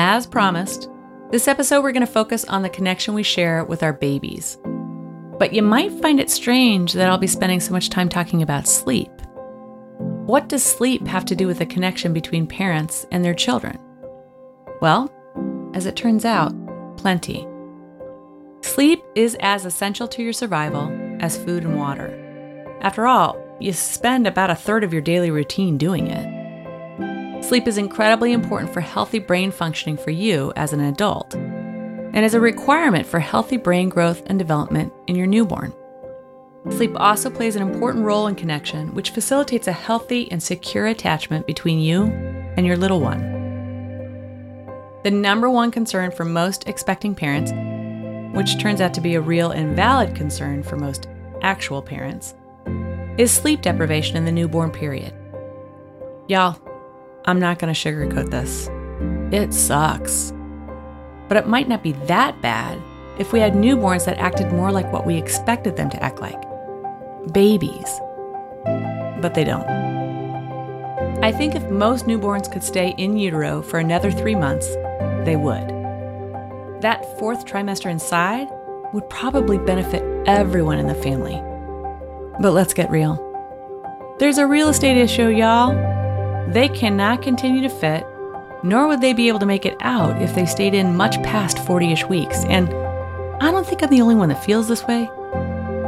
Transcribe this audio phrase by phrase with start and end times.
[0.00, 0.88] As promised,
[1.32, 4.56] this episode we're going to focus on the connection we share with our babies.
[5.40, 8.68] But you might find it strange that I'll be spending so much time talking about
[8.68, 9.10] sleep.
[9.98, 13.76] What does sleep have to do with the connection between parents and their children?
[14.80, 15.12] Well,
[15.74, 16.54] as it turns out,
[16.96, 17.44] plenty.
[18.60, 22.78] Sleep is as essential to your survival as food and water.
[22.82, 26.37] After all, you spend about a third of your daily routine doing it.
[27.48, 32.34] Sleep is incredibly important for healthy brain functioning for you as an adult, and is
[32.34, 35.72] a requirement for healthy brain growth and development in your newborn.
[36.68, 41.46] Sleep also plays an important role in connection, which facilitates a healthy and secure attachment
[41.46, 42.08] between you
[42.58, 43.22] and your little one.
[45.02, 47.50] The number one concern for most expecting parents,
[48.36, 51.08] which turns out to be a real and valid concern for most
[51.40, 52.34] actual parents,
[53.16, 55.14] is sleep deprivation in the newborn period.
[56.28, 56.60] Y'all,
[57.28, 58.70] I'm not going to sugarcoat this.
[59.36, 60.32] It sucks.
[61.28, 62.80] But it might not be that bad
[63.18, 66.40] if we had newborns that acted more like what we expected them to act like
[67.30, 68.00] babies.
[69.20, 69.68] But they don't.
[71.22, 74.66] I think if most newborns could stay in utero for another three months,
[75.26, 75.68] they would.
[76.80, 78.48] That fourth trimester inside
[78.94, 81.36] would probably benefit everyone in the family.
[82.40, 83.22] But let's get real.
[84.18, 85.97] There's a real estate issue, y'all.
[86.52, 88.06] They cannot continue to fit,
[88.62, 91.58] nor would they be able to make it out if they stayed in much past
[91.58, 92.44] 40 ish weeks.
[92.46, 92.70] And
[93.42, 95.10] I don't think I'm the only one that feels this way.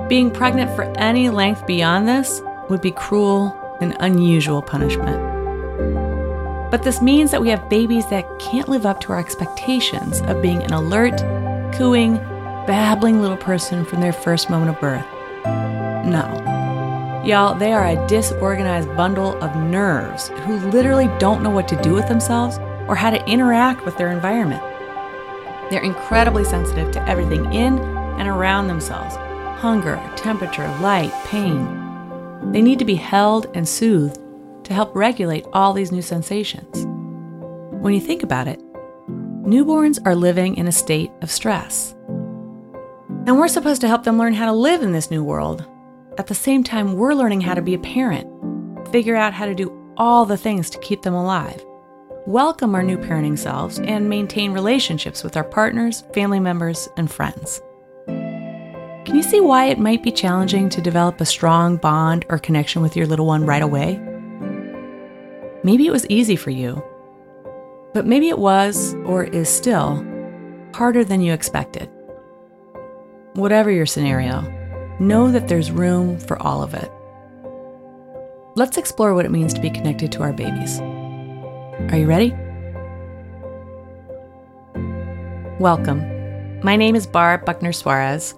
[0.08, 5.18] Being pregnant for any length beyond this would be cruel and unusual punishment.
[6.70, 10.42] But this means that we have babies that can't live up to our expectations of
[10.42, 11.16] being an alert,
[11.74, 12.16] cooing,
[12.66, 15.06] babbling little person from their first moment of birth.
[17.30, 21.94] Y'all, they are a disorganized bundle of nerves who literally don't know what to do
[21.94, 24.60] with themselves or how to interact with their environment.
[25.70, 27.78] They're incredibly sensitive to everything in
[28.18, 29.14] and around themselves
[29.60, 32.50] hunger, temperature, light, pain.
[32.50, 34.18] They need to be held and soothed
[34.64, 36.84] to help regulate all these new sensations.
[37.80, 38.58] When you think about it,
[39.44, 41.94] newborns are living in a state of stress.
[43.28, 45.64] And we're supposed to help them learn how to live in this new world
[46.18, 48.28] at the same time, we're learning how to be a parent,
[48.90, 51.64] figure out how to do all the things to keep them alive,
[52.26, 57.62] welcome our new parenting selves, and maintain relationships with our partners, family members, and friends.
[58.06, 62.82] Can you see why it might be challenging to develop a strong bond or connection
[62.82, 63.98] with your little one right away?
[65.62, 66.82] Maybe it was easy for you,
[67.94, 70.04] but maybe it was, or is still,
[70.74, 71.88] harder than you expected.
[73.34, 74.42] Whatever your scenario,
[75.00, 76.90] know that there's room for all of it.
[78.54, 80.78] Let's explore what it means to be connected to our babies.
[80.80, 82.34] Are you ready?
[85.58, 86.60] Welcome.
[86.60, 88.34] My name is Barb Buckner Suarez.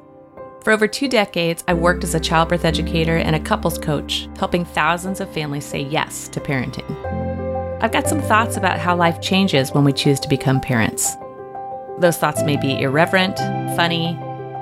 [0.62, 4.64] For over two decades, I worked as a childbirth educator and a couples coach, helping
[4.64, 6.88] thousands of families say yes to parenting.
[7.82, 11.16] I've got some thoughts about how life changes when we choose to become parents.
[11.98, 13.38] Those thoughts may be irreverent,
[13.74, 14.16] funny,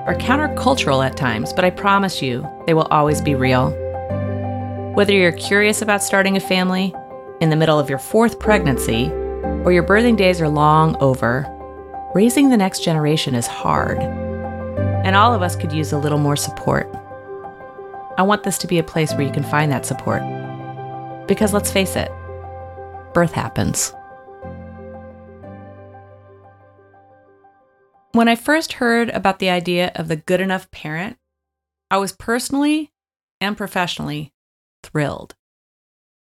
[0.07, 3.69] or countercultural at times, but I promise you they will always be real.
[4.95, 6.93] Whether you're curious about starting a family,
[7.41, 9.07] in the middle of your fourth pregnancy,
[9.65, 11.47] or your birthing days are long over,
[12.13, 13.97] raising the next generation is hard.
[13.99, 16.87] And all of us could use a little more support.
[18.17, 20.21] I want this to be a place where you can find that support.
[21.27, 22.11] Because let's face it,
[23.13, 23.93] birth happens.
[28.13, 31.17] When I first heard about the idea of the good enough parent,
[31.89, 32.91] I was personally
[33.39, 34.33] and professionally
[34.83, 35.35] thrilled.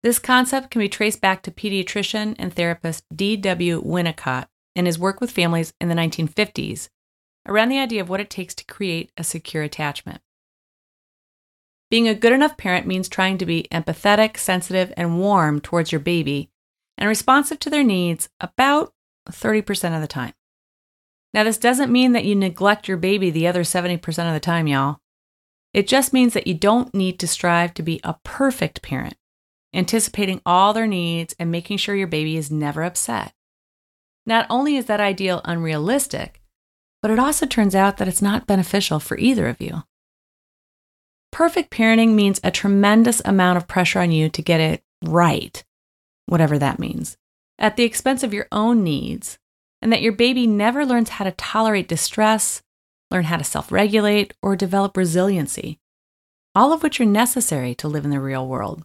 [0.03, 3.81] This concept can be traced back to pediatrician and therapist D.W.
[3.83, 6.89] Winnicott and his work with families in the 1950s
[7.47, 10.21] around the idea of what it takes to create a secure attachment.
[11.89, 15.99] Being a good enough parent means trying to be empathetic, sensitive, and warm towards your
[15.99, 16.49] baby
[16.97, 18.93] and responsive to their needs about
[19.29, 20.33] 30% of the time.
[21.33, 23.97] Now, this doesn't mean that you neglect your baby the other 70%
[24.27, 24.97] of the time, y'all.
[25.73, 29.15] It just means that you don't need to strive to be a perfect parent,
[29.73, 33.33] anticipating all their needs and making sure your baby is never upset.
[34.25, 36.41] Not only is that ideal unrealistic,
[37.01, 39.83] but it also turns out that it's not beneficial for either of you.
[41.31, 45.63] Perfect parenting means a tremendous amount of pressure on you to get it right,
[46.25, 47.17] whatever that means,
[47.59, 49.37] at the expense of your own needs
[49.81, 52.61] and that your baby never learns how to tolerate distress,
[53.11, 55.79] learn how to self regulate, or develop resiliency,
[56.53, 58.83] all of which are necessary to live in the real world.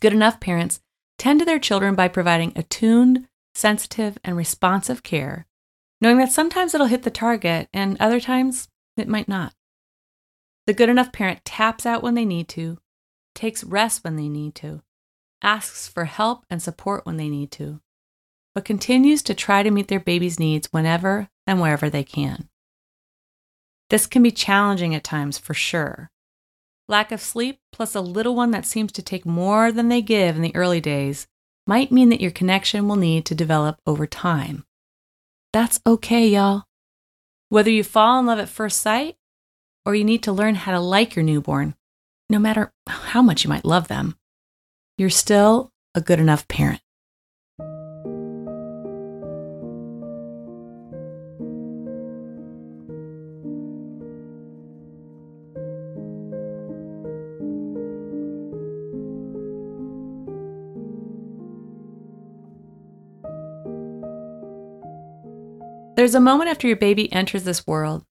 [0.00, 0.80] Good enough parents
[1.18, 5.46] tend to their children by providing attuned, sensitive, and responsive care,
[6.00, 9.54] knowing that sometimes it'll hit the target and other times it might not.
[10.66, 12.78] The good enough parent taps out when they need to,
[13.34, 14.82] takes rest when they need to,
[15.42, 17.80] asks for help and support when they need to,
[18.54, 22.48] but continues to try to meet their baby's needs whenever and wherever they can.
[23.90, 26.10] This can be challenging at times for sure.
[26.88, 30.36] Lack of sleep, plus a little one that seems to take more than they give
[30.36, 31.26] in the early days,
[31.66, 34.64] might mean that your connection will need to develop over time.
[35.52, 36.64] That's okay, y'all.
[37.50, 39.16] Whether you fall in love at first sight
[39.84, 41.74] or you need to learn how to like your newborn,
[42.30, 44.16] no matter how much you might love them,
[44.98, 46.80] you're still a good enough parent.
[65.98, 68.04] There's a moment after your baby enters this world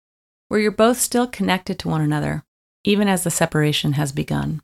[0.48, 2.42] where you're both still connected to one another,
[2.82, 4.62] even as the separation has begun.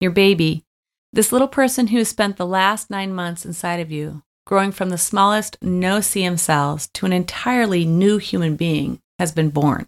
[0.00, 0.64] Your baby,
[1.12, 4.90] this little person who has spent the last nine months inside of you, growing from
[4.90, 9.86] the smallest no-see-um cells to an entirely new human being, has been born.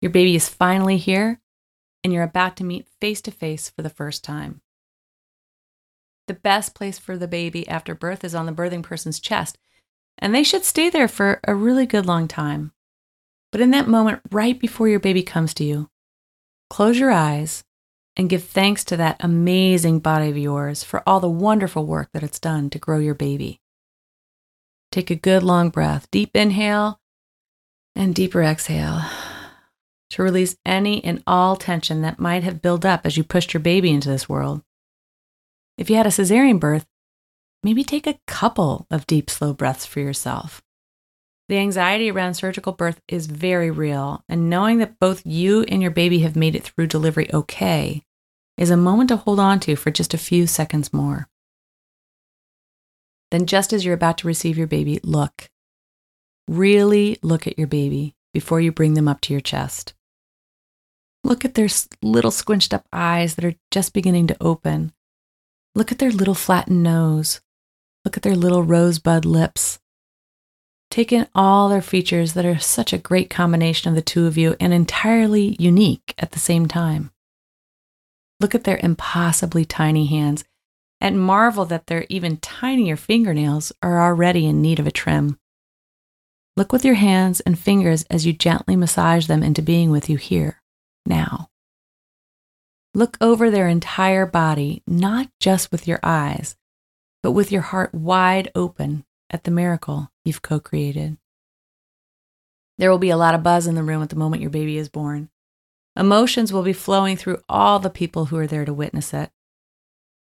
[0.00, 1.40] Your baby is finally here,
[2.04, 4.60] and you're about to meet face to face for the first time.
[6.28, 9.58] The best place for the baby after birth is on the birthing person's chest
[10.18, 12.72] and they should stay there for a really good long time.
[13.52, 15.88] But in that moment, right before your baby comes to you,
[16.70, 17.64] close your eyes
[18.16, 22.22] and give thanks to that amazing body of yours for all the wonderful work that
[22.22, 23.60] it's done to grow your baby.
[24.92, 27.00] Take a good long breath, deep inhale
[27.96, 29.02] and deeper exhale
[30.10, 33.60] to release any and all tension that might have built up as you pushed your
[33.60, 34.62] baby into this world.
[35.76, 36.86] If you had a cesarean birth,
[37.64, 40.62] maybe take a couple of deep, slow breaths for yourself.
[41.48, 45.90] The anxiety around surgical birth is very real, and knowing that both you and your
[45.90, 48.02] baby have made it through delivery okay
[48.56, 51.28] is a moment to hold on to for just a few seconds more.
[53.30, 55.50] Then, just as you're about to receive your baby, look.
[56.46, 59.94] Really look at your baby before you bring them up to your chest.
[61.24, 61.68] Look at their
[62.02, 64.92] little squinched up eyes that are just beginning to open.
[65.74, 67.40] Look at their little flattened nose.
[68.04, 69.78] Look at their little rosebud lips.
[70.90, 74.36] Take in all their features that are such a great combination of the two of
[74.38, 77.10] you and entirely unique at the same time.
[78.40, 80.44] Look at their impossibly tiny hands
[81.00, 85.38] and marvel that their even tinier fingernails are already in need of a trim.
[86.56, 90.16] Look with your hands and fingers as you gently massage them into being with you
[90.16, 90.62] here,
[91.04, 91.48] now.
[92.94, 96.54] Look over their entire body, not just with your eyes,
[97.24, 101.16] but with your heart wide open at the miracle you've co created.
[102.76, 104.76] There will be a lot of buzz in the room at the moment your baby
[104.76, 105.30] is born.
[105.96, 109.30] Emotions will be flowing through all the people who are there to witness it.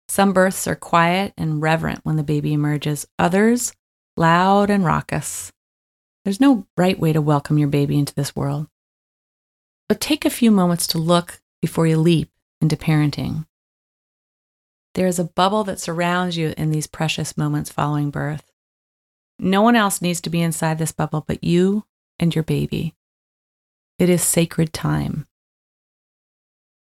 [0.08, 3.74] Some births are quiet and reverent when the baby emerges, others,
[4.16, 5.52] loud and raucous.
[6.24, 8.66] There's no right way to welcome your baby into this world.
[9.90, 12.30] But take a few moments to look before you leap
[12.62, 13.44] into parenting.
[14.94, 18.50] There is a bubble that surrounds you in these precious moments following birth.
[19.38, 21.84] No one else needs to be inside this bubble but you
[22.18, 22.94] and your baby.
[23.98, 25.26] It is sacred time.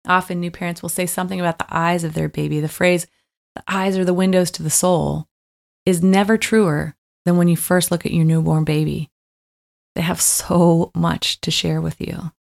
[0.07, 2.61] Often, new parents will say something about the eyes of their baby.
[2.61, 3.07] The phrase,
[3.54, 5.28] the eyes are the windows to the soul,
[5.85, 9.11] is never truer than when you first look at your newborn baby.
[9.95, 12.33] They have so much to share with you.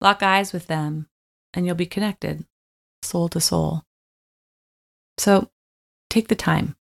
[0.00, 1.08] Lock eyes with them,
[1.54, 2.44] and you'll be connected,
[3.02, 3.84] soul to soul.
[5.18, 5.50] So
[6.08, 6.76] take the time,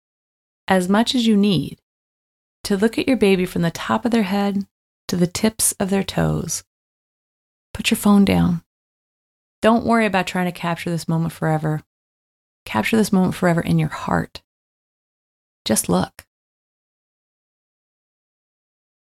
[0.68, 1.78] as much as you need,
[2.64, 4.66] to look at your baby from the top of their head
[5.08, 6.64] to the tips of their toes.
[7.72, 8.62] Put your phone down.
[9.60, 11.82] Don't worry about trying to capture this moment forever.
[12.64, 14.42] Capture this moment forever in your heart.
[15.64, 16.26] Just look.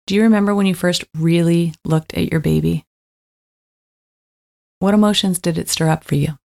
[0.06, 2.86] Do you remember when you first really looked at your baby?
[4.78, 6.38] What emotions did it stir up for you?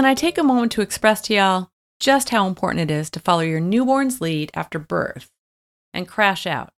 [0.00, 3.20] Can I take a moment to express to y'all just how important it is to
[3.20, 5.28] follow your newborn's lead after birth
[5.92, 6.72] and crash out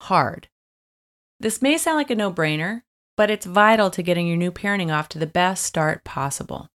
[0.00, 0.48] hard?
[1.38, 2.84] This may sound like a no brainer,
[3.18, 6.70] but it's vital to getting your new parenting off to the best start possible.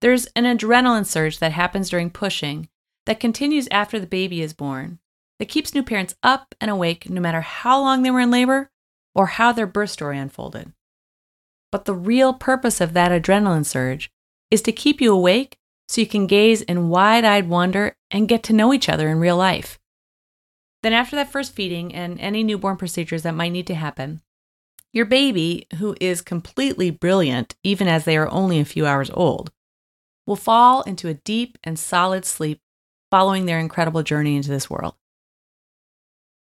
[0.00, 2.70] There's an adrenaline surge that happens during pushing
[3.04, 4.98] that continues after the baby is born,
[5.38, 8.70] that keeps new parents up and awake no matter how long they were in labor
[9.14, 10.72] or how their birth story unfolded.
[11.70, 14.10] But the real purpose of that adrenaline surge
[14.50, 18.42] is to keep you awake so you can gaze in wide eyed wonder and get
[18.44, 19.78] to know each other in real life.
[20.82, 24.20] Then, after that first feeding and any newborn procedures that might need to happen,
[24.92, 29.52] your baby, who is completely brilliant even as they are only a few hours old,
[30.26, 32.60] will fall into a deep and solid sleep
[33.10, 34.94] following their incredible journey into this world.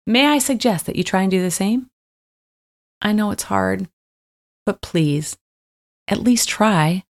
[0.06, 1.90] May I suggest that you try and do the same?
[3.02, 3.88] I know it's hard,
[4.66, 5.38] but please,
[6.08, 7.04] at least try.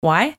[0.00, 0.36] Why?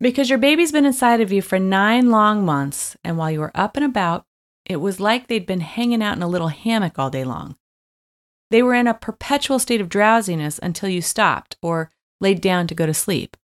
[0.00, 3.52] Because your baby's been inside of you for nine long months, and while you were
[3.54, 4.26] up and about,
[4.64, 7.56] it was like they'd been hanging out in a little hammock all day long.
[8.50, 12.74] They were in a perpetual state of drowsiness until you stopped or laid down to
[12.74, 13.36] go to sleep.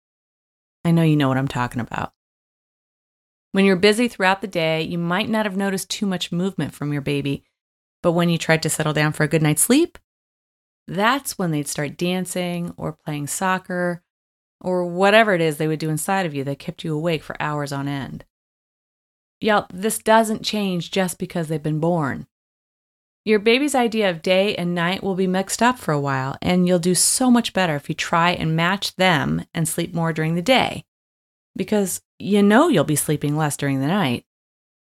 [0.84, 2.14] I know you know what I'm talking about.
[3.52, 6.94] When you're busy throughout the day, you might not have noticed too much movement from
[6.94, 7.44] your baby,
[8.04, 9.98] but when you tried to settle down for a good night's sleep,
[10.88, 14.04] that's when they'd start dancing or playing soccer
[14.62, 17.42] or whatever it is they would do inside of you that kept you awake for
[17.42, 18.26] hours on end.
[19.42, 22.28] Y'all, this doesn't change just because they've been born.
[23.26, 26.68] Your baby's idea of day and night will be mixed up for a while, and
[26.68, 30.36] you'll do so much better if you try and match them and sleep more during
[30.36, 30.86] the day.
[31.56, 34.26] Because you know you'll be sleeping less during the night.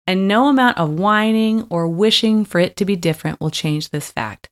[0.07, 4.11] And no amount of whining or wishing for it to be different will change this
[4.11, 4.51] fact.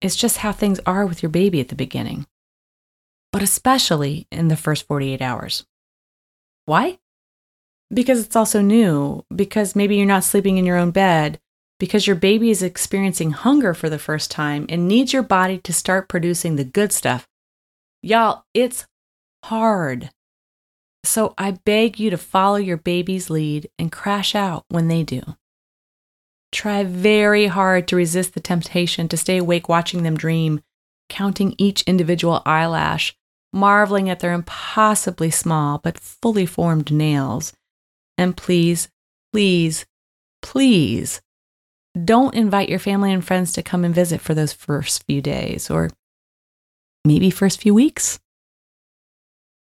[0.00, 2.26] It's just how things are with your baby at the beginning,
[3.32, 5.64] but especially in the first 48 hours.
[6.66, 6.98] Why?
[7.92, 11.40] Because it's also new, because maybe you're not sleeping in your own bed,
[11.78, 15.72] because your baby is experiencing hunger for the first time and needs your body to
[15.72, 17.26] start producing the good stuff.
[18.02, 18.86] Y'all, it's
[19.44, 20.10] hard.
[21.02, 25.22] So I beg you to follow your baby's lead and crash out when they do.
[26.52, 30.60] Try very hard to resist the temptation to stay awake watching them dream,
[31.08, 33.16] counting each individual eyelash,
[33.52, 37.52] marveling at their impossibly small but fully formed nails.
[38.16, 38.88] And please,
[39.32, 39.86] please,
[40.42, 41.20] please
[42.04, 45.70] don't invite your family and friends to come and visit for those first few days
[45.70, 45.90] or
[47.04, 48.20] maybe first few weeks.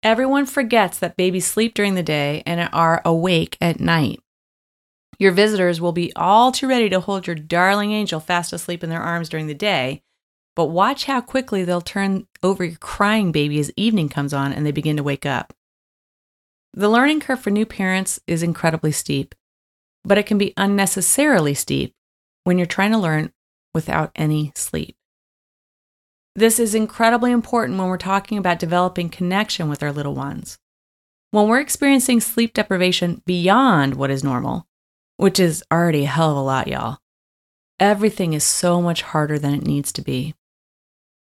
[0.03, 4.21] Everyone forgets that babies sleep during the day and are awake at night.
[5.19, 8.91] Your visitors will be all too ready to hold your darling angel fast asleep in
[8.91, 10.03] their arms during the day,
[10.57, 14.67] but watch how quickly they'll turn over your crying baby as evening comes on and
[14.67, 15.53] they begin to wake up.
[16.73, 19.35] The learning curve for new parents is incredibly steep,
[20.05, 21.95] but it can be unnecessarily steep
[22.45, 23.33] when you're trying to learn
[23.75, 24.97] without any sleep.
[26.35, 30.59] This is incredibly important when we're talking about developing connection with our little ones.
[31.31, 34.67] When we're experiencing sleep deprivation beyond what is normal,
[35.17, 36.99] which is already a hell of a lot, y'all,
[37.81, 40.35] everything is so much harder than it needs to be.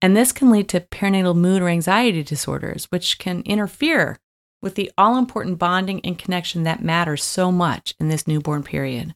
[0.01, 4.17] And this can lead to perinatal mood or anxiety disorders, which can interfere
[4.61, 9.15] with the all important bonding and connection that matters so much in this newborn period.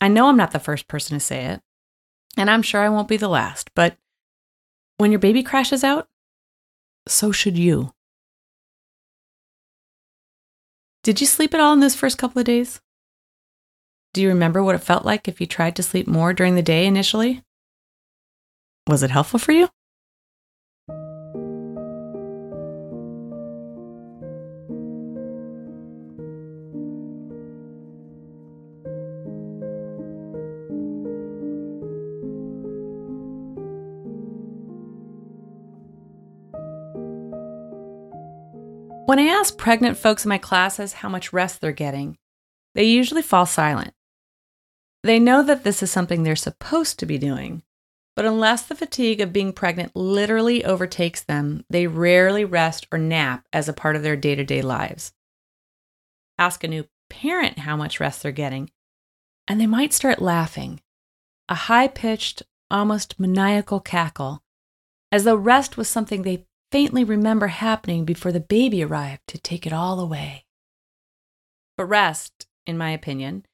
[0.00, 1.60] I know I'm not the first person to say it,
[2.36, 3.96] and I'm sure I won't be the last, but
[4.98, 6.08] when your baby crashes out,
[7.06, 7.92] so should you.
[11.02, 12.80] Did you sleep at all in those first couple of days?
[14.12, 16.62] Do you remember what it felt like if you tried to sleep more during the
[16.62, 17.42] day initially?
[18.86, 19.68] Was it helpful for you?
[39.10, 42.16] When I ask pregnant folks in my classes how much rest they're getting,
[42.76, 43.92] they usually fall silent.
[45.02, 47.64] They know that this is something they're supposed to be doing,
[48.16, 53.46] but unless the fatigue of being pregnant literally overtakes them, they rarely rest or nap
[53.52, 55.12] as a part of their day to day lives.
[56.38, 58.70] Ask a new parent how much rest they're getting,
[59.46, 60.80] and they might start laughing,
[61.48, 64.42] a high pitched, almost maniacal cackle,
[65.12, 69.66] as though rest was something they faintly remember happening before the baby arrived to take
[69.66, 70.44] it all away.
[71.76, 73.44] But rest, in my opinion,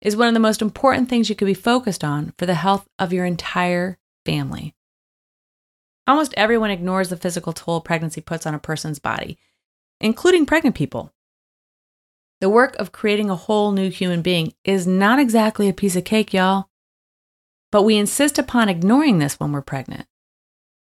[0.00, 2.88] is one of the most important things you could be focused on for the health
[2.98, 4.74] of your entire family.
[6.06, 9.38] Almost everyone ignores the physical toll pregnancy puts on a person's body,
[10.00, 11.12] including pregnant people.
[12.40, 16.04] The work of creating a whole new human being is not exactly a piece of
[16.04, 16.68] cake, y'all.
[17.70, 20.06] But we insist upon ignoring this when we're pregnant.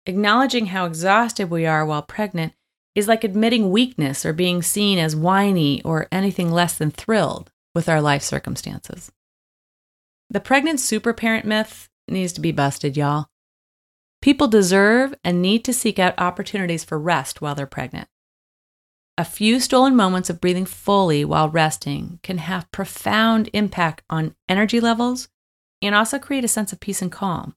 [0.07, 2.55] Acknowledging how exhausted we are while pregnant
[2.95, 7.89] is like admitting weakness or being seen as whiny or anything less than thrilled with
[7.89, 9.11] our life circumstances.
[10.29, 13.27] The pregnant superparent myth needs to be busted, y'all.
[14.23, 18.09] People deserve and need to seek out opportunities for rest while they're pregnant.
[19.17, 24.81] A few stolen moments of breathing fully while resting can have profound impact on energy
[24.81, 25.29] levels
[25.83, 27.55] and also create a sense of peace and calm.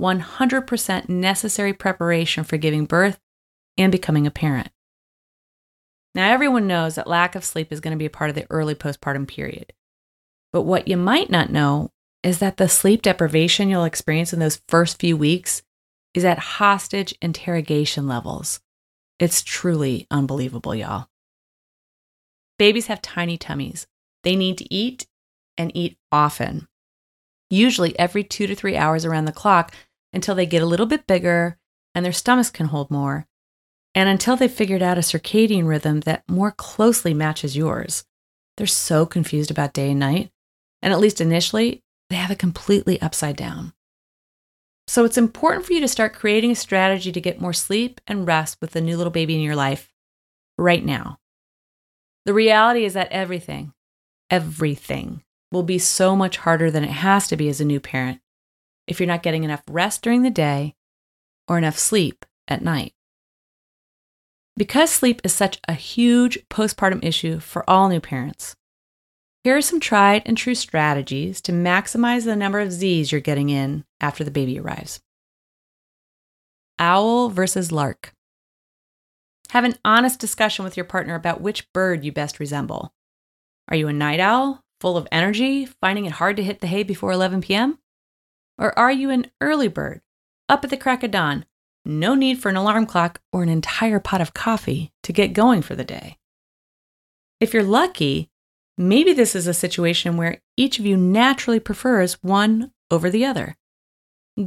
[0.00, 3.18] 100% necessary preparation for giving birth
[3.76, 4.70] and becoming a parent.
[6.14, 8.46] Now, everyone knows that lack of sleep is going to be a part of the
[8.50, 9.72] early postpartum period.
[10.52, 14.60] But what you might not know is that the sleep deprivation you'll experience in those
[14.68, 15.62] first few weeks
[16.12, 18.60] is at hostage interrogation levels.
[19.18, 21.06] It's truly unbelievable, y'all.
[22.58, 23.86] Babies have tiny tummies.
[24.24, 25.06] They need to eat
[25.56, 26.68] and eat often,
[27.48, 29.74] usually every two to three hours around the clock
[30.12, 31.58] until they get a little bit bigger
[31.94, 33.26] and their stomachs can hold more,
[33.94, 38.04] and until they've figured out a circadian rhythm that more closely matches yours.
[38.56, 40.30] They're so confused about day and night,
[40.82, 43.72] and at least initially, they have it completely upside down.
[44.86, 48.26] So it's important for you to start creating a strategy to get more sleep and
[48.26, 49.92] rest with the new little baby in your life
[50.58, 51.18] right now.
[52.26, 53.72] The reality is that everything,
[54.30, 58.20] everything will be so much harder than it has to be as a new parent
[58.86, 60.74] if you're not getting enough rest during the day
[61.48, 62.92] or enough sleep at night.
[64.60, 68.54] Because sleep is such a huge postpartum issue for all new parents,
[69.42, 73.48] here are some tried and true strategies to maximize the number of Z's you're getting
[73.48, 75.00] in after the baby arrives.
[76.78, 78.12] Owl versus lark.
[79.48, 82.92] Have an honest discussion with your partner about which bird you best resemble.
[83.68, 86.82] Are you a night owl, full of energy, finding it hard to hit the hay
[86.82, 87.78] before 11 p.m.?
[88.58, 90.02] Or are you an early bird,
[90.50, 91.46] up at the crack of dawn,
[91.84, 95.62] no need for an alarm clock or an entire pot of coffee to get going
[95.62, 96.18] for the day?
[97.40, 98.30] If you're lucky,
[98.80, 103.58] Maybe this is a situation where each of you naturally prefers one over the other.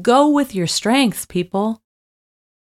[0.02, 1.84] Go with your strengths, people.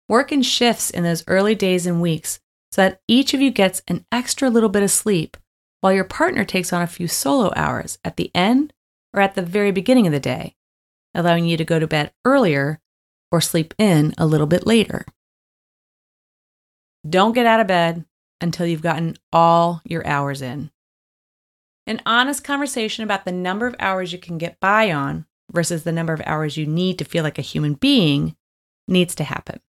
[0.09, 2.41] Work in shifts in those early days and weeks
[2.73, 5.37] so that each of you gets an extra little bit of sleep
[5.83, 8.73] while your partner takes on a few solo hours at the end
[9.13, 10.57] or at the very beginning of the day,
[11.15, 12.81] allowing you to go to bed earlier
[13.31, 15.05] or sleep in a little bit later.
[17.09, 18.05] Don't get out of bed
[18.41, 20.71] until you've gotten all your hours in.
[21.87, 25.93] An honest conversation about the number of hours you can get by on versus the
[25.93, 28.37] number of hours you need to feel like a human being
[28.87, 29.61] needs to happen.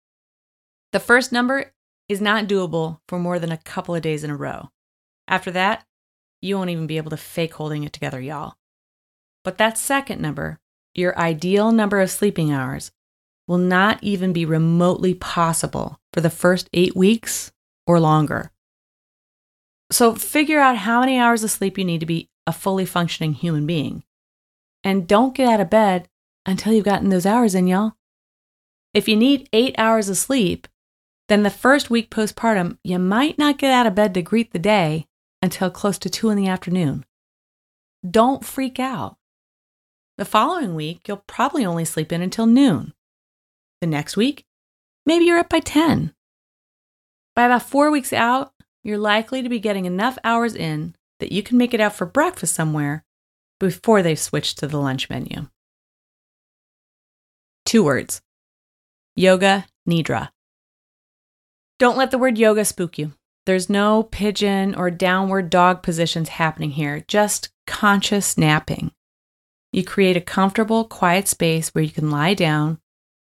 [0.92, 1.72] The first number
[2.08, 4.70] is not doable for more than a couple of days in a row.
[5.28, 5.86] After that,
[6.42, 8.56] you won't even be able to fake holding it together, y'all.
[9.44, 10.60] But that second number,
[10.94, 12.92] your ideal number of sleeping hours,
[13.50, 17.52] will not even be remotely possible for the first eight weeks
[17.88, 18.52] or longer.
[19.92, 23.34] So figure out how many hours of sleep you need to be a fully functioning
[23.34, 24.04] human being.
[24.84, 26.08] And don't get out of bed
[26.46, 27.94] until you've gotten those hours in, y'all.
[28.94, 30.68] If you need eight hours of sleep,
[31.28, 34.60] then the first week postpartum, you might not get out of bed to greet the
[34.60, 35.08] day
[35.42, 37.04] until close to two in the afternoon.
[38.08, 39.18] Don't freak out.
[40.20, 42.94] The following week, you'll probably only sleep in until noon.
[43.82, 44.46] The next week,
[45.06, 46.14] maybe you're up by 10.
[47.36, 51.44] By about four weeks out, you're likely to be getting enough hours in that you
[51.44, 53.06] can make it out for breakfast somewhere
[53.60, 55.48] before they've switched to the lunch menu.
[57.66, 58.22] Two words
[59.16, 60.30] Yoga Nidra.
[61.78, 63.14] Don't let the word yoga spook you.
[63.46, 68.92] There's no pigeon or downward dog positions happening here, just conscious napping.
[69.72, 72.80] You create a comfortable, quiet space where you can lie down,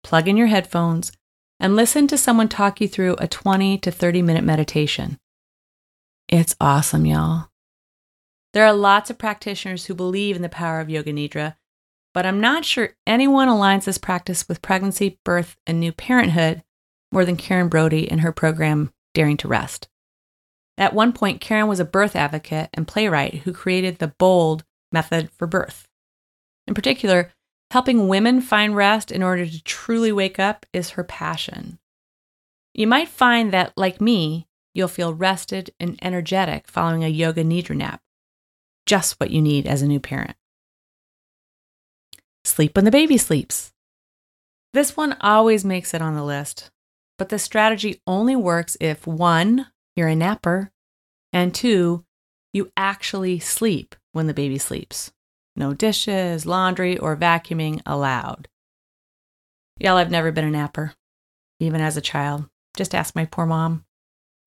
[0.04, 1.12] plug in your headphones,
[1.60, 5.18] and listen to someone talk you through a 20 to 30 minute meditation.
[6.28, 7.50] It's awesome, y'all.
[8.54, 11.56] There are lots of practitioners who believe in the power of Yoga Nidra,
[12.14, 16.64] but I'm not sure anyone aligns this practice with pregnancy, birth, and new parenthood
[17.12, 19.88] more than Karen Brody and her program, Daring to Rest.
[20.78, 25.30] At one point, Karen was a birth advocate and playwright who created the BOLD method
[25.38, 25.88] for birth.
[26.68, 27.32] In particular,
[27.71, 31.79] helping women find rest in order to truly wake up is her passion.
[32.73, 37.75] You might find that, like me, You'll feel rested and energetic following a yoga nidra
[37.75, 38.01] nap.
[38.86, 40.36] Just what you need as a new parent.
[42.45, 43.71] Sleep when the baby sleeps.
[44.73, 46.71] This one always makes it on the list,
[47.17, 50.71] but the strategy only works if one, you're a napper,
[51.34, 52.05] and two,
[52.53, 55.12] you actually sleep when the baby sleeps.
[55.62, 58.47] No dishes, laundry, or vacuuming allowed.
[59.80, 60.95] Y'all, I've never been a napper,
[61.60, 62.50] even as a child.
[62.76, 63.86] Just ask my poor mom.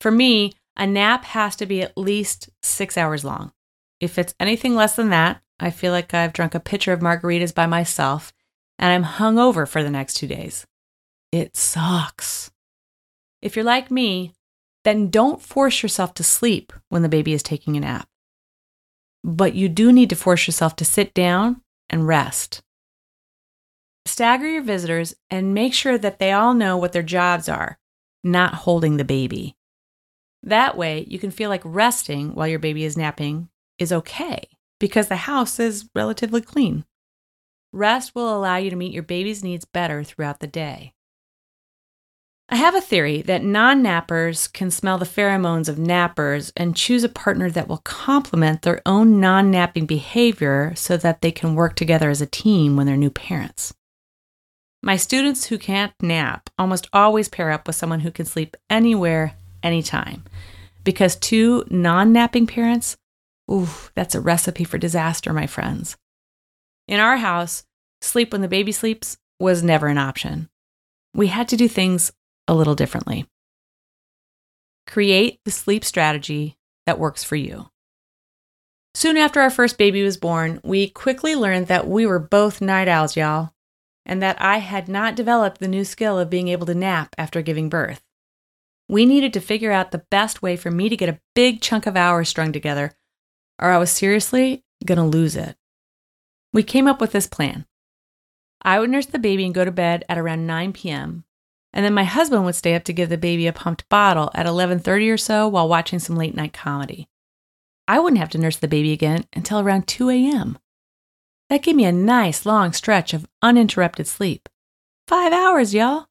[0.01, 3.53] For me, a nap has to be at least six hours long.
[4.01, 7.55] If it's anything less than that, I feel like I've drunk a pitcher of margaritas
[7.55, 8.33] by myself
[8.77, 10.67] and I'm hungover for the next two days.
[11.31, 12.51] It sucks.
[13.41, 14.33] If you're like me,
[14.83, 18.09] then don't force yourself to sleep when the baby is taking a nap.
[19.25, 22.63] But you do need to force yourself to sit down and rest.
[24.07, 27.79] Stagger your visitors and make sure that they all know what their jobs are,
[28.23, 29.57] not holding the baby.
[30.43, 34.47] That way, you can feel like resting while your baby is napping is okay
[34.79, 36.85] because the house is relatively clean.
[37.73, 40.94] Rest will allow you to meet your baby's needs better throughout the day.
[42.51, 47.03] I have a theory that non nappers can smell the pheromones of nappers and choose
[47.03, 51.75] a partner that will complement their own non napping behavior so that they can work
[51.75, 53.73] together as a team when they're new parents.
[54.83, 59.35] My students who can't nap almost always pair up with someone who can sleep anywhere,
[59.63, 60.25] anytime.
[60.85, 62.99] Because two non napping parents,
[63.51, 65.97] ooh, that's a recipe for disaster, my friends.
[66.87, 67.65] In our house,
[68.03, 70.51] sleep when the baby sleeps was never an option.
[71.15, 72.13] We had to do things
[72.49, 73.27] a little differently.
[74.87, 77.69] Create the sleep strategy that works for you.
[78.95, 82.87] Soon after our first baby was born, we quickly learned that we were both night
[82.87, 83.53] owls, y'all,
[84.07, 87.43] and that I had not developed the new skill of being able to nap after
[87.43, 88.03] giving birth.
[88.89, 91.87] We needed to figure out the best way for me to get a big chunk
[91.87, 92.93] of hours strung together,
[93.59, 95.57] or I was seriously going to lose it.
[96.53, 97.67] We came up with this plan.
[98.63, 101.25] I would nurse the baby and go to bed at around 9 p.m.
[101.75, 104.47] And then my husband would stay up to give the baby a pumped bottle at
[104.47, 107.09] 11:30 or so while watching some late night comedy.
[107.89, 110.57] I wouldn't have to nurse the baby again until around 2 a.m.
[111.51, 114.49] That gave me a nice long stretch of uninterrupted sleep.
[115.09, 116.07] 5 hours, y'all.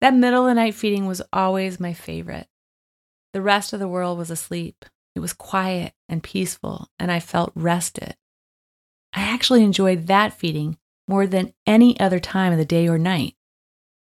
[0.00, 2.48] That middle of the night feeding was always my favorite.
[3.34, 4.84] The rest of the world was asleep.
[5.14, 8.16] It was quiet and peaceful, and I felt rested.
[9.12, 13.36] I actually enjoyed that feeding more than any other time of the day or night.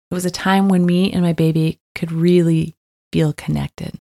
[0.09, 2.75] It was a time when me and my baby could really
[3.11, 3.99] feel connected.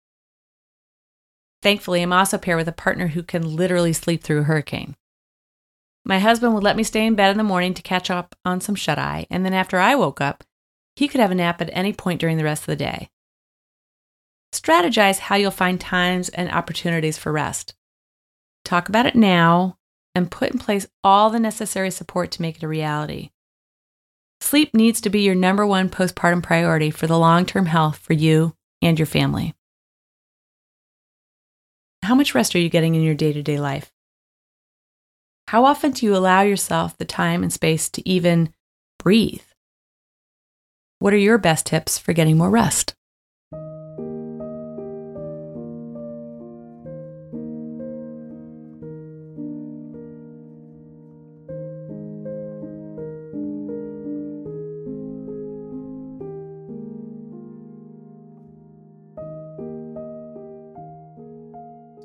[1.63, 4.95] Thankfully, I'm also paired with a partner who can literally sleep through a hurricane.
[6.05, 8.61] My husband would let me stay in bed in the morning to catch up on
[8.61, 10.45] some shut eye, and then after I woke up,
[10.95, 13.11] he could have a nap at any point during the rest of the day.
[14.53, 17.75] Strategize how you'll find times and opportunities for rest.
[18.65, 19.77] Talk about it now
[20.15, 23.31] and put in place all the necessary support to make it a reality.
[24.41, 28.13] Sleep needs to be your number one postpartum priority for the long term health for
[28.13, 29.55] you and your family.
[32.03, 33.93] How much rest are you getting in your day to day life?
[35.49, 38.53] How often do you allow yourself the time and space to even
[38.99, 39.43] breathe?
[40.99, 42.96] What are your best tips for getting more rest?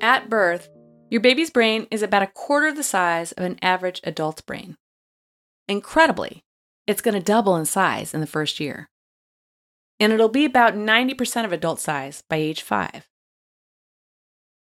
[0.02, 0.68] At birth,
[1.10, 4.76] your baby's brain is about a quarter the size of an average adult's brain.
[5.68, 6.42] Incredibly,
[6.88, 8.90] it's going to double in size in the first year.
[10.00, 13.06] And it'll be about 90% of adult size by age five.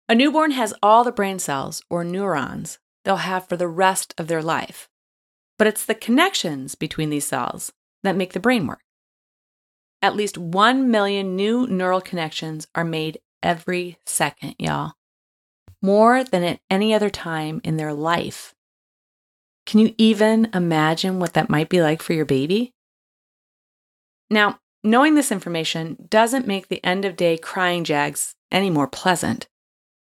[0.08, 4.28] A newborn has all the brain cells, or neurons, they'll have for the rest of
[4.28, 4.90] their life.
[5.58, 7.72] But it's the connections between these cells
[8.04, 8.82] that make the brain work.
[10.04, 14.94] At least 1 million new neural connections are made every second, y'all
[15.82, 18.54] more than at any other time in their life.
[19.66, 22.74] Can you even imagine what that might be like for your baby?
[24.30, 29.48] Now, knowing this information doesn't make the end of day crying jags any more pleasant,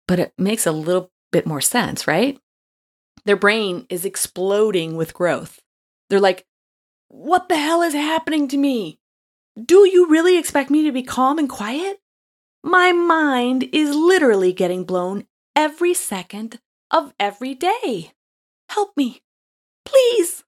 [0.06, 2.38] but it makes a little bit more sense, right?
[3.24, 5.60] Their brain is exploding with growth.
[6.08, 6.44] They're like,
[7.08, 8.98] What the hell is happening to me?
[9.62, 11.98] Do you really expect me to be calm and quiet?
[12.64, 16.60] My mind is literally getting blown every second
[16.90, 18.12] of every day.
[18.68, 19.22] Help me,
[19.84, 20.44] please.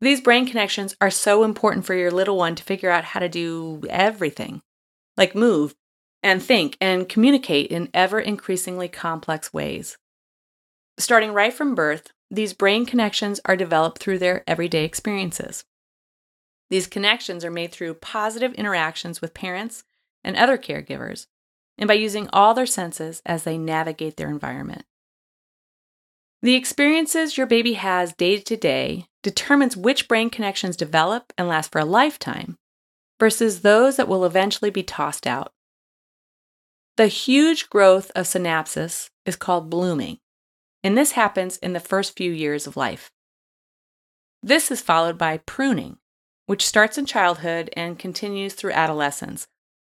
[0.00, 3.28] These brain connections are so important for your little one to figure out how to
[3.28, 4.62] do everything,
[5.16, 5.74] like move
[6.22, 9.98] and think and communicate in ever increasingly complex ways.
[10.98, 15.64] Starting right from birth, these brain connections are developed through their everyday experiences.
[16.70, 19.84] These connections are made through positive interactions with parents
[20.22, 21.26] and other caregivers,
[21.80, 24.84] and by using all their senses as they navigate their environment.
[26.42, 31.72] The experiences your baby has day to day determines which brain connections develop and last
[31.72, 32.56] for a lifetime
[33.18, 35.52] versus those that will eventually be tossed out
[36.96, 40.18] The huge growth of synapses is called blooming,
[40.84, 43.10] and this happens in the first few years of life.
[44.42, 45.98] This is followed by pruning,
[46.46, 49.46] which starts in childhood and continues through adolescence,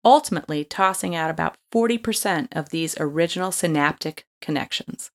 [0.08, 5.10] ultimately tossing out about 40% of these original synaptic connections.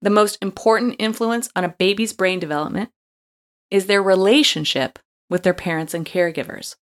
[0.00, 2.88] The most important influence on a baby's brain development
[3.70, 6.76] is their relationship with their parents and caregivers.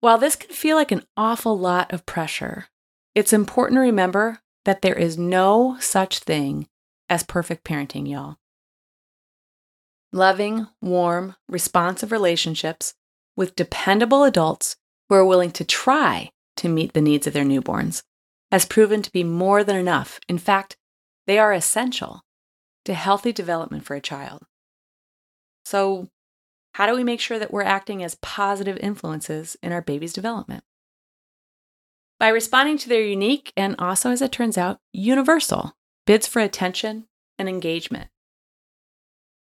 [0.00, 2.66] While this can feel like an awful lot of pressure,
[3.16, 6.68] it's important to remember that there is no such thing
[7.08, 8.36] as perfect parenting, y'all.
[10.12, 12.94] Loving, warm, responsive relationships
[13.34, 14.76] with dependable adults
[15.08, 18.02] who are willing to try to meet the needs of their newborns
[18.50, 20.20] has proven to be more than enough.
[20.28, 20.76] In fact,
[21.26, 22.22] they are essential
[22.84, 24.42] to healthy development for a child.
[25.64, 26.08] So,
[26.72, 30.64] how do we make sure that we're acting as positive influences in our baby's development?
[32.18, 35.74] By responding to their unique and also, as it turns out, universal
[36.06, 37.06] bids for attention
[37.38, 38.08] and engagement.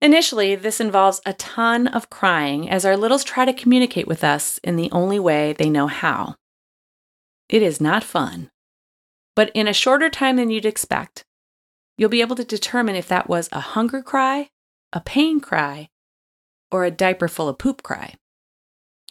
[0.03, 4.57] Initially, this involves a ton of crying as our littles try to communicate with us
[4.57, 6.35] in the only way they know how.
[7.47, 8.51] It is not fun.
[9.33, 11.23] But in a shorter time than you'd expect,
[11.97, 14.49] you'll be able to determine if that was a hunger cry,
[14.91, 15.87] a pain cry,
[16.69, 18.15] or a diaper full of poop cry.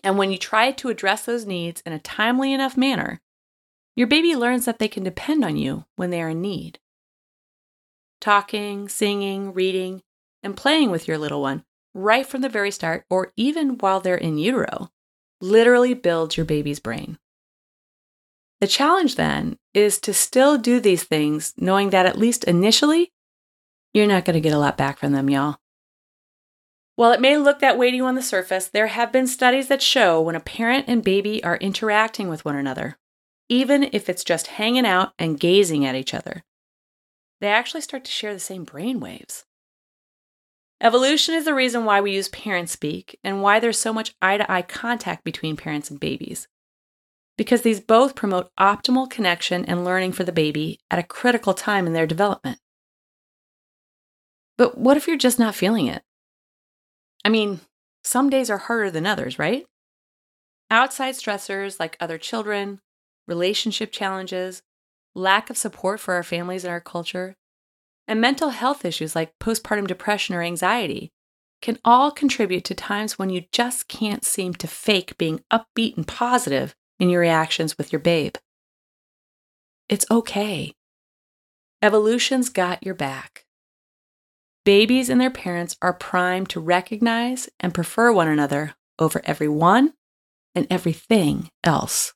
[0.05, 3.22] And when you try to address those needs in a timely enough manner,
[3.96, 6.81] your baby learns that they can depend on you when they are in need.
[8.20, 10.02] Talking, singing, reading,
[10.42, 14.16] and playing with your little one right from the very start, or even while they're
[14.16, 14.90] in utero,
[15.40, 17.18] literally builds your baby's brain.
[18.61, 23.12] The challenge then is to still do these things, knowing that at least initially,
[23.92, 25.57] you're not going to get a lot back from them, y'all.
[26.94, 29.68] While it may look that way to you on the surface, there have been studies
[29.68, 32.98] that show when a parent and baby are interacting with one another,
[33.48, 36.44] even if it's just hanging out and gazing at each other,
[37.40, 39.44] they actually start to share the same brain waves.
[40.83, 44.37] Evolution is the reason why we use parent speak and why there's so much eye
[44.37, 46.49] to eye contact between parents and babies.
[47.38, 51.87] Because these both promote optimal connection and learning for the baby at a critical time
[51.87, 52.59] in their development.
[54.59, 56.03] But what if you're just not feeling it?
[57.25, 57.61] I mean,
[58.03, 59.64] some days are harder than others, right?
[60.68, 62.81] Outside stressors like other children,
[63.29, 64.62] relationship challenges,
[65.14, 67.37] lack of support for our families and our culture,
[68.12, 71.11] and mental health issues like postpartum depression or anxiety
[71.62, 76.07] can all contribute to times when you just can't seem to fake being upbeat and
[76.07, 78.35] positive in your reactions with your babe.
[79.88, 80.75] It's okay.
[81.81, 83.46] Evolution's got your back.
[84.66, 89.94] Babies and their parents are primed to recognize and prefer one another over everyone
[90.55, 92.12] and everything else.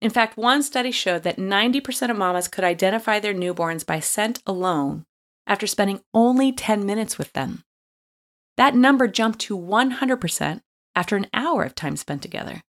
[0.00, 4.42] In fact, one study showed that 90% of mamas could identify their newborns by scent
[4.46, 5.04] alone
[5.46, 7.62] after spending only 10 minutes with them.
[8.56, 10.60] That number jumped to 100%
[10.94, 12.62] after an hour of time spent together.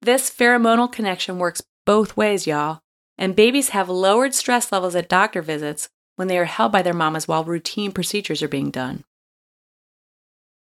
[0.00, 2.80] This pheromonal connection works both ways, y'all,
[3.18, 6.94] and babies have lowered stress levels at doctor visits when they are held by their
[6.94, 9.04] mamas while routine procedures are being done.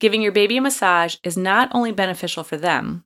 [0.00, 3.04] Giving your baby a massage is not only beneficial for them,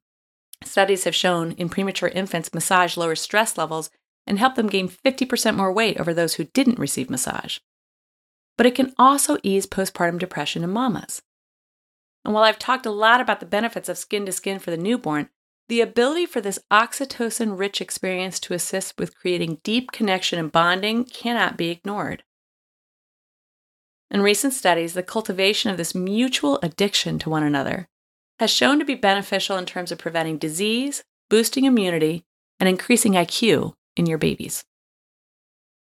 [0.62, 3.90] Studies have shown in premature infants, massage lowers stress levels
[4.26, 7.58] and help them gain 50% more weight over those who didn't receive massage.
[8.56, 11.22] But it can also ease postpartum depression in mamas.
[12.24, 14.76] And while I've talked a lot about the benefits of skin to skin for the
[14.76, 15.28] newborn,
[15.68, 21.04] the ability for this oxytocin rich experience to assist with creating deep connection and bonding
[21.04, 22.22] cannot be ignored.
[24.10, 27.88] In recent studies, the cultivation of this mutual addiction to one another
[28.38, 32.24] has shown to be beneficial in terms of preventing disease, boosting immunity,
[32.58, 34.64] and increasing IQ in your babies.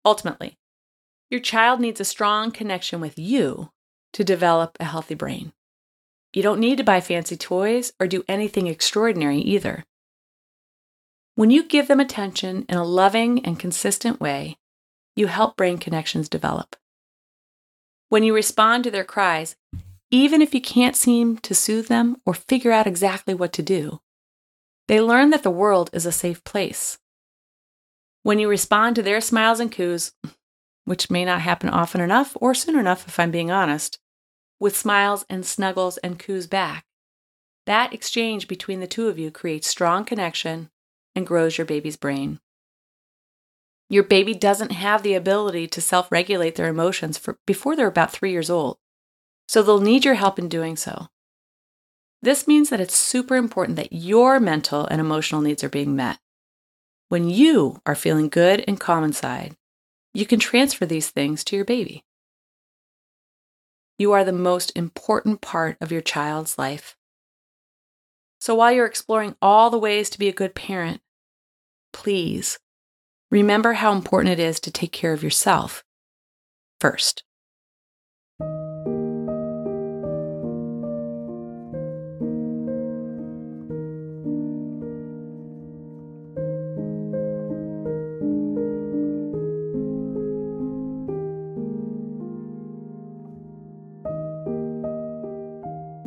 [0.04, 0.58] Ultimately,
[1.30, 3.72] your child needs a strong connection with you
[4.14, 5.52] to develop a healthy brain.
[6.34, 9.84] You don't need to buy fancy toys or do anything extraordinary either.
[11.36, 14.58] When you give them attention in a loving and consistent way,
[15.16, 16.76] you help brain connections develop.
[18.10, 19.56] When you respond to their cries,
[20.12, 24.02] even if you can't seem to soothe them or figure out exactly what to do.
[24.88, 27.00] They learn that the world is a safe place.
[28.24, 30.14] When you respond to their smiles and coos,
[30.86, 34.00] which may not happen often enough or soon enough if I'm being honest,
[34.60, 36.86] with smiles and snuggles and coos back,
[37.66, 40.70] that exchange between the two of you creates strong connection
[41.16, 42.40] and grows your baby's brain.
[43.90, 48.12] Your baby doesn't have the ability to self regulate their emotions for, before they're about
[48.12, 48.78] three years old
[49.48, 51.08] so they'll need your help in doing so.
[52.22, 56.20] This means that it's super important that your mental and emotional needs are being met,
[57.08, 59.56] when you are feeling good and calm inside,
[60.14, 62.04] you can transfer these things to your baby.
[63.98, 66.98] You are the most important part of your child's life.
[68.40, 71.02] So while you're exploring all the ways to be a good parent,
[71.94, 72.60] please
[73.30, 75.84] remember how important it is to take care of yourself
[76.80, 77.24] first.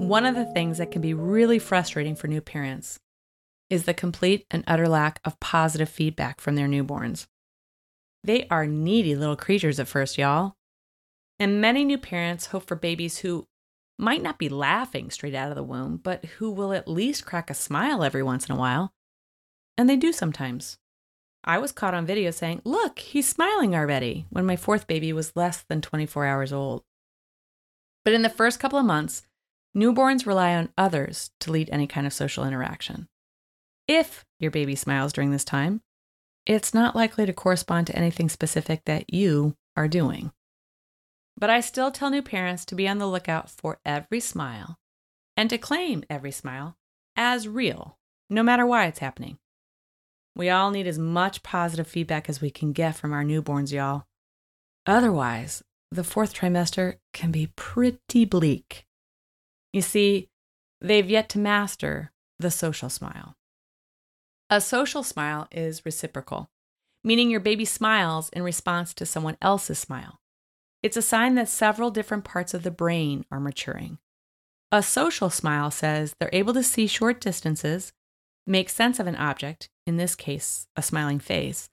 [0.08, 2.98] One of the things that can be really frustrating for new parents
[3.68, 7.26] is the complete and utter lack of positive feedback from their newborns.
[8.24, 10.54] They are needy little creatures at first, y'all.
[11.38, 13.48] And many new parents hope for babies who
[13.98, 17.50] might not be laughing straight out of the womb, but who will at least crack
[17.50, 18.94] a smile every once in a while.
[19.76, 20.78] And they do sometimes.
[21.44, 25.36] I was caught on video saying, Look, he's smiling already, when my fourth baby was
[25.36, 26.82] less than 24 hours old.
[28.06, 29.27] But in the first couple of months,
[29.76, 33.08] Newborns rely on others to lead any kind of social interaction.
[33.86, 35.82] If your baby smiles during this time,
[36.46, 40.32] it's not likely to correspond to anything specific that you are doing.
[41.36, 44.78] But I still tell new parents to be on the lookout for every smile
[45.36, 46.76] and to claim every smile
[47.16, 49.38] as real, no matter why it's happening.
[50.34, 54.04] We all need as much positive feedback as we can get from our newborns, y'all.
[54.86, 58.87] Otherwise, the fourth trimester can be pretty bleak.
[59.78, 60.28] You see,
[60.80, 62.10] they've yet to master
[62.40, 63.36] the social smile.
[64.50, 66.50] A social smile is reciprocal,
[67.04, 70.18] meaning your baby smiles in response to someone else's smile.
[70.82, 73.98] It's a sign that several different parts of the brain are maturing.
[74.72, 77.92] A social smile says they're able to see short distances,
[78.48, 81.70] make sense of an object, in this case, a smiling face,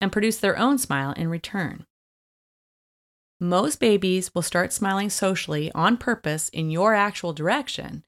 [0.00, 1.84] and produce their own smile in return.
[3.42, 8.04] Most babies will start smiling socially on purpose in your actual direction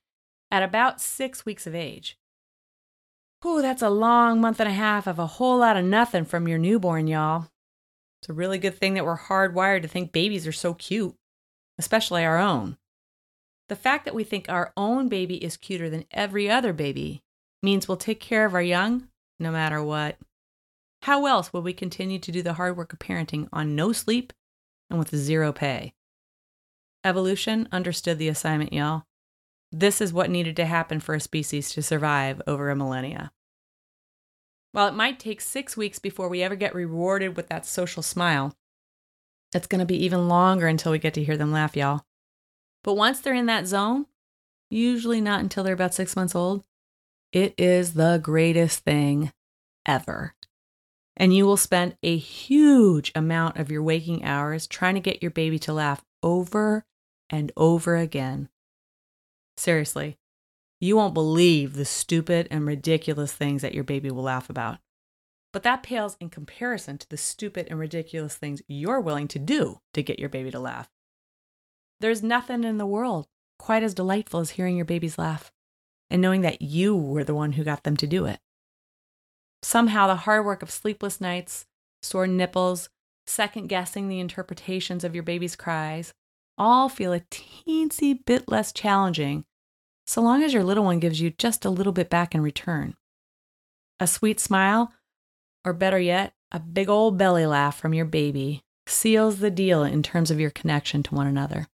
[0.49, 2.17] at about six weeks of age.
[3.43, 6.47] Whew, that's a long month and a half of a whole lot of nothing from
[6.47, 7.49] your newborn, y'all.
[8.23, 11.17] It's a really good thing that we're hardwired to think babies are so cute,
[11.81, 12.77] especially our own.
[13.69, 17.25] The fact that we think our own baby is cuter than every other baby
[17.61, 19.09] means we'll take care of our young
[19.41, 20.17] no matter what.
[21.03, 24.33] How else would we continue to do the hard work of parenting on no sleep
[24.91, 25.95] and with zero pay.
[27.05, 29.05] Evolution understood the assignment, y'all.
[29.71, 33.33] This is what needed to happen for a species to survive over a millennia.
[34.73, 38.57] While it might take six weeks before we ever get rewarded with that social smile,
[39.55, 42.03] it's going to be even longer until we get to hear them laugh, y'all.
[42.83, 44.07] But once they're in that zone,
[44.71, 46.65] usually not until they're about six months old,
[47.33, 49.33] it is the greatest thing
[49.87, 50.34] ever
[51.17, 55.31] and you will spend a huge amount of your waking hours trying to get your
[55.31, 56.85] baby to laugh over
[57.31, 58.49] and over again.
[59.57, 60.19] Seriously,
[60.81, 64.79] you won't believe the stupid and ridiculous things that your baby will laugh about.
[65.53, 69.81] But that pales in comparison to the stupid and ridiculous things you're willing to do
[69.93, 70.91] to get your baby to laugh.
[72.01, 75.53] There's nothing in the world quite as delightful as hearing your babies laugh
[76.11, 78.41] and knowing that you were the one who got them to do it.
[79.65, 81.65] Somehow, the hard work of sleepless nights,
[82.03, 82.91] sore nipples,
[83.27, 86.13] second guessing the interpretations of your baby's cries,
[86.59, 89.47] all feel a teensy bit less challenging
[90.07, 92.95] so long as your little one gives you just a little bit back in return.
[93.99, 94.93] A sweet smile,
[95.65, 100.03] or better yet, a big old belly laugh from your baby seals the deal in
[100.03, 101.69] terms of your connection to one another.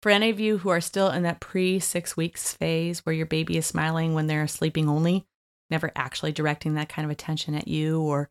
[0.00, 3.26] For any of you who are still in that pre six weeks phase where your
[3.26, 5.26] baby is smiling when they're sleeping only,
[5.70, 8.30] never actually directing that kind of attention at you, or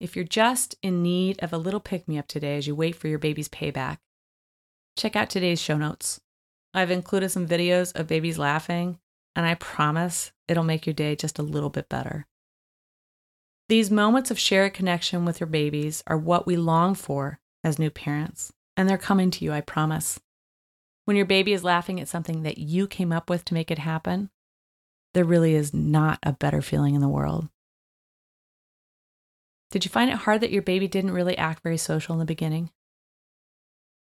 [0.00, 2.96] if you're just in need of a little pick me up today as you wait
[2.96, 3.98] for your baby's payback,
[4.96, 6.20] check out today's show notes.
[6.72, 8.98] I've included some videos of babies laughing,
[9.36, 12.26] and I promise it'll make your day just a little bit better.
[13.68, 17.90] These moments of shared connection with your babies are what we long for as new
[17.90, 20.20] parents, and they're coming to you, I promise.
[21.06, 23.78] When your baby is laughing at something that you came up with to make it
[23.78, 24.30] happen,
[25.14, 27.48] there really is not a better feeling in the world.
[29.70, 32.24] Did you find it hard that your baby didn't really act very social in the
[32.24, 32.70] beginning?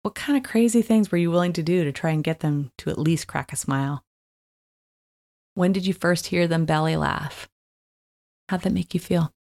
[0.01, 2.71] What kind of crazy things were you willing to do to try and get them
[2.79, 4.03] to at least crack a smile?
[5.53, 7.47] When did you first hear them belly laugh?
[8.49, 9.31] How'd that make you feel?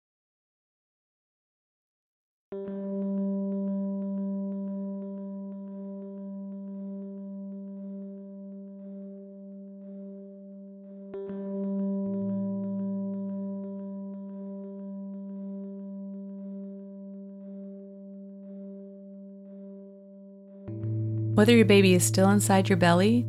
[21.42, 23.26] Whether your baby is still inside your belly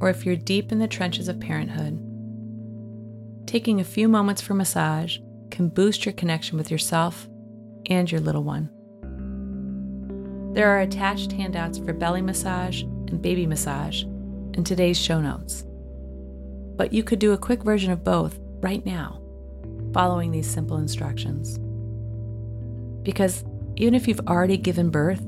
[0.00, 1.96] or if you're deep in the trenches of parenthood,
[3.46, 5.18] taking a few moments for massage
[5.48, 7.28] can boost your connection with yourself
[7.86, 8.68] and your little one.
[10.52, 15.64] There are attached handouts for belly massage and baby massage in today's show notes.
[16.74, 19.22] But you could do a quick version of both right now,
[19.92, 21.56] following these simple instructions.
[23.04, 23.44] Because
[23.76, 25.22] even if you've already given birth,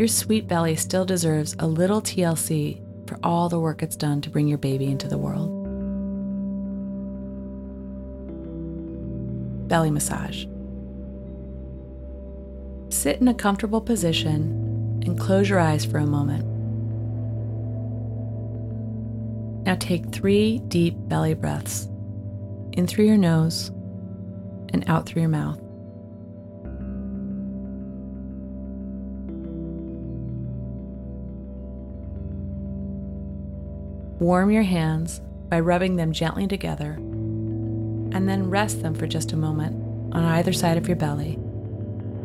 [0.00, 4.30] your sweet belly still deserves a little TLC for all the work it's done to
[4.30, 5.50] bring your baby into the world.
[9.68, 10.46] Belly massage.
[12.88, 16.46] Sit in a comfortable position and close your eyes for a moment.
[19.66, 21.90] Now take three deep belly breaths
[22.72, 23.68] in through your nose
[24.72, 25.60] and out through your mouth.
[34.20, 39.36] Warm your hands by rubbing them gently together and then rest them for just a
[39.36, 41.36] moment on either side of your belly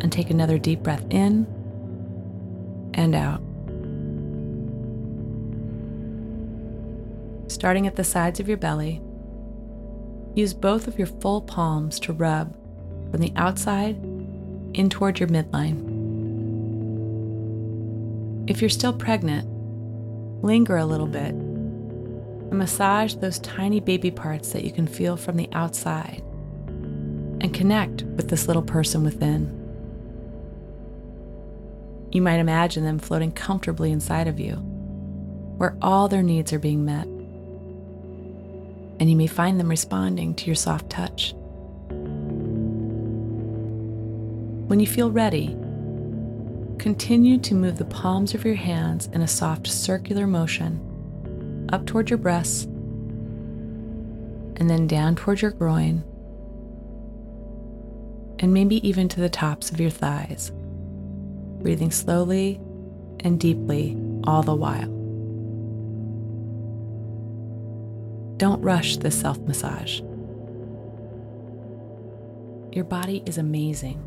[0.02, 1.48] and take another deep breath in
[2.96, 3.42] and out.
[7.50, 9.02] Starting at the sides of your belly,
[10.34, 12.54] use both of your full palms to rub
[13.10, 13.96] from the outside
[14.74, 15.94] in toward your midline.
[18.50, 19.48] If you're still pregnant,
[20.44, 21.45] linger a little bit
[22.50, 26.22] and massage those tiny baby parts that you can feel from the outside
[27.42, 29.62] and connect with this little person within.
[32.12, 34.54] You might imagine them floating comfortably inside of you,
[35.58, 37.08] where all their needs are being met.
[39.00, 41.34] And you may find them responding to your soft touch.
[44.68, 45.58] When you feel ready,
[46.80, 50.80] continue to move the palms of your hands in a soft circular motion
[51.70, 52.66] up toward your breasts
[54.58, 56.04] and then down toward your groin
[58.40, 60.52] and maybe even to the tops of your thighs,
[61.62, 62.60] breathing slowly
[63.22, 64.92] and deeply all the while.
[68.38, 70.02] Don't rush this self massage.
[72.74, 74.02] Your body is amazing,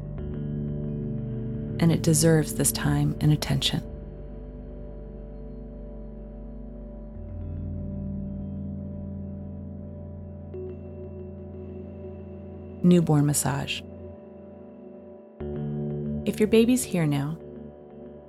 [1.81, 3.83] and it deserves this time and attention.
[12.89, 13.83] Newborn massage.
[16.25, 17.39] If your baby's here now,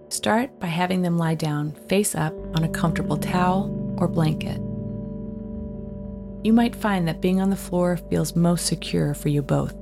[0.10, 4.60] start by having them lie down face up on a comfortable towel or blanket.
[6.44, 9.76] You might find that being on the floor feels most secure for you both.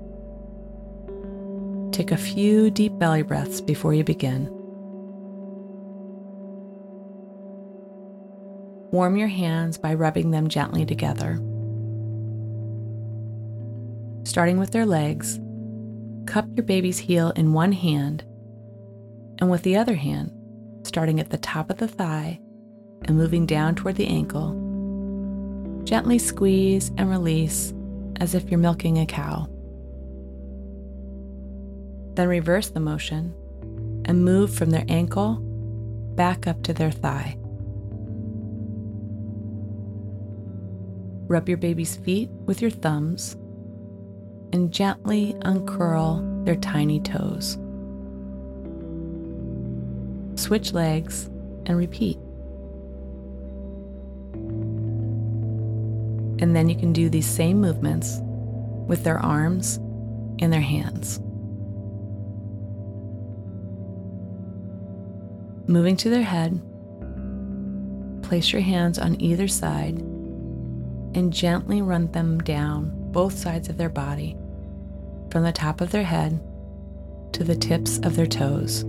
[1.91, 4.47] Take a few deep belly breaths before you begin.
[8.91, 11.39] Warm your hands by rubbing them gently together
[14.27, 15.39] starting with their legs,
[16.25, 18.25] cup your baby's heel in one hand,
[19.39, 20.29] and with the other hand,
[20.83, 22.37] starting at the top of the thigh
[23.05, 24.51] and moving down toward the ankle,
[25.85, 27.73] gently squeeze and release
[28.17, 29.47] as if you're milking a cow.
[32.15, 33.33] Then reverse the motion
[34.03, 35.37] and move from their ankle
[36.15, 37.37] back up to their thigh.
[41.29, 43.37] Rub your baby's feet with your thumbs
[44.53, 47.57] and gently uncurl their tiny toes.
[50.35, 51.25] Switch legs
[51.65, 52.17] and repeat.
[56.39, 58.19] And then you can do these same movements
[58.87, 59.77] with their arms
[60.39, 61.19] and their hands.
[65.69, 66.61] Moving to their head,
[68.21, 69.97] place your hands on either side
[71.15, 74.35] and gently run them down both sides of their body,
[75.31, 76.39] from the top of their head
[77.33, 78.83] to the tips of their toes.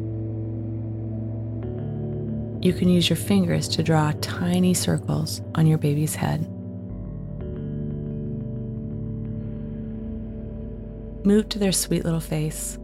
[2.61, 6.41] You can use your fingers to draw tiny circles on your baby's head.
[11.25, 12.79] Move to their sweet little face.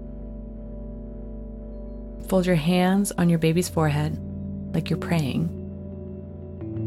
[2.28, 4.18] Fold your hands on your baby's forehead
[4.74, 5.48] like you're praying,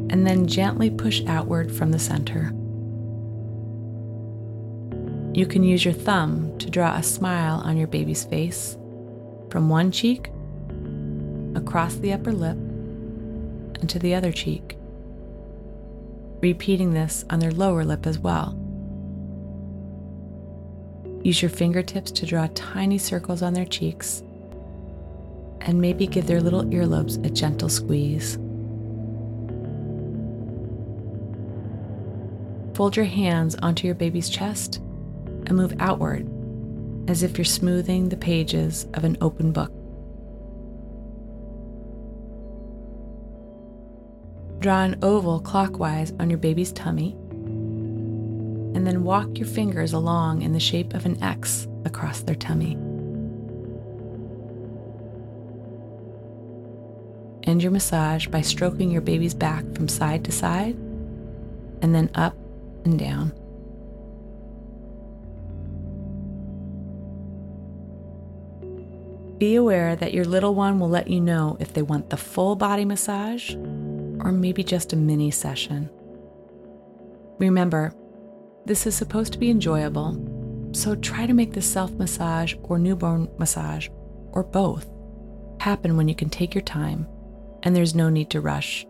[0.10, 2.52] and then gently push outward from the center.
[5.38, 8.76] You can use your thumb to draw a smile on your baby's face
[9.52, 10.32] from one cheek
[11.54, 12.58] across the upper lip
[13.80, 14.76] and to the other cheek,
[16.42, 18.58] repeating this on their lower lip as well.
[21.22, 24.24] Use your fingertips to draw tiny circles on their cheeks
[25.62, 28.40] and maybe give their little earlobes a gentle squeeze.
[32.76, 34.82] Fold your hands onto your baby's chest
[35.48, 36.30] and move outward
[37.10, 39.72] as if you're smoothing the pages of an open book.
[44.60, 47.14] Draw an oval clockwise on your baby's tummy,
[48.76, 52.78] and then walk your fingers along in the shape of an X across their tummy.
[57.44, 60.76] End your massage by stroking your baby's back from side to side
[61.82, 62.36] and then up
[62.84, 63.32] and down.
[69.38, 72.56] Be aware that your little one will let you know if they want the full
[72.56, 75.90] body massage or maybe just a mini session.
[77.38, 77.94] Remember,
[78.66, 83.30] this is supposed to be enjoyable, so try to make the self massage or newborn
[83.38, 83.90] massage,
[84.32, 84.90] or both,
[85.60, 87.08] happen when you can take your time
[87.64, 88.86] and there's no need to rush.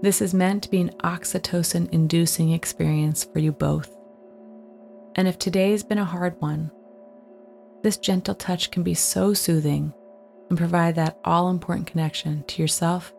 [0.00, 3.94] This is meant to be an oxytocin inducing experience for you both.
[5.16, 6.70] And if today's been a hard one,
[7.84, 9.92] this gentle touch can be so soothing
[10.48, 13.12] and provide that all important connection to yourself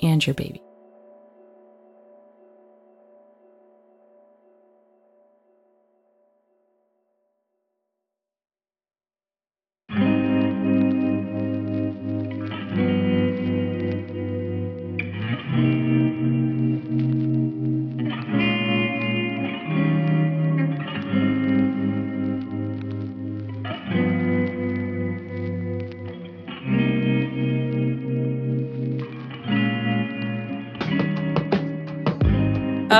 [0.00, 0.63] and your baby.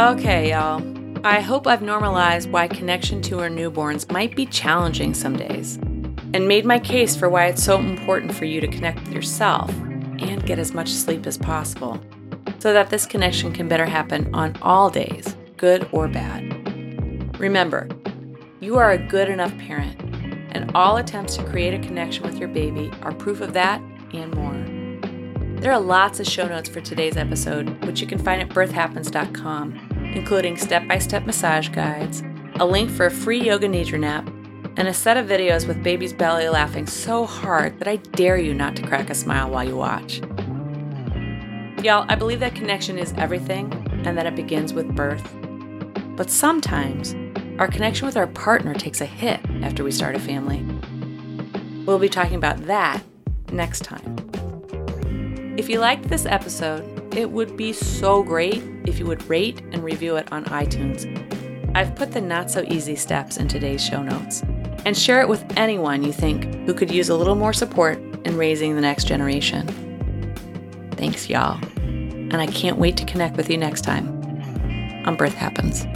[0.04, 0.82] Okay, y'all.
[1.26, 5.76] I hope I've normalized why connection to our newborns might be challenging some days,
[6.34, 9.70] and made my case for why it's so important for you to connect with yourself
[10.18, 11.98] and get as much sleep as possible,
[12.58, 17.40] so that this connection can better happen on all days, good or bad.
[17.40, 17.88] Remember,
[18.60, 19.98] you are a good enough parent,
[20.50, 23.80] and all attempts to create a connection with your baby are proof of that
[24.12, 24.52] and more.
[25.62, 29.92] There are lots of show notes for today's episode, which you can find at birthhappens.com,
[30.14, 32.22] including step by step massage guides,
[32.56, 34.28] a link for a free yoga nidra nap,
[34.76, 38.54] and a set of videos with baby's belly laughing so hard that I dare you
[38.54, 40.20] not to crack a smile while you watch.
[41.82, 43.72] Y'all, I believe that connection is everything
[44.04, 45.28] and that it begins with birth.
[46.16, 47.14] But sometimes,
[47.58, 50.64] our connection with our partner takes a hit after we start a family.
[51.84, 53.02] We'll be talking about that
[53.52, 54.16] next time.
[55.56, 59.82] If you liked this episode, it would be so great if you would rate and
[59.84, 61.04] review it on iTunes.
[61.74, 64.42] I've put the not so easy steps in today's show notes.
[64.84, 68.36] And share it with anyone you think who could use a little more support in
[68.36, 69.66] raising the next generation.
[70.92, 71.58] Thanks, y'all.
[71.76, 74.08] And I can't wait to connect with you next time
[75.06, 75.86] on Birth Happens.